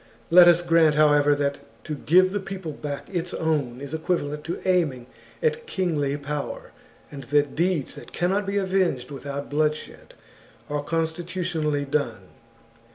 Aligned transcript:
Let 0.31 0.47
us 0.47 0.63
grant, 0.63 0.95
however, 0.95 1.35
that 1.35 1.59
to 1.83 1.93
give 1.93 2.31
the 2.31 2.39
people 2.39 2.71
back 2.71 3.07
its 3.07 3.35
own 3.35 3.79
is 3.79 3.93
equivalent 3.93 4.43
to 4.45 4.59
aiming 4.67 5.05
at 5.43 5.67
kingly 5.67 6.17
power, 6.17 6.71
and 7.11 7.25
that 7.25 7.53
deeds 7.53 7.93
that 7.93 8.11
cannot 8.11 8.47
be 8.47 8.57
avenged 8.57 9.11
without 9.11 9.51
bloodshed 9.51 10.15
are 10.71 10.81
constitutionally 10.81 11.85
done. 11.85 12.29